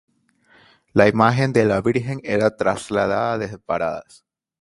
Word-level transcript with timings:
La 0.93 1.07
imagen 1.09 1.53
de 1.53 1.63
la 1.63 1.79
Virgen 1.79 2.21
era 2.23 2.55
trasladada 2.57 3.37
desde 3.37 3.59
Paradas. 3.59 4.25